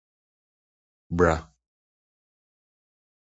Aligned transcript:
bra 1.17 1.35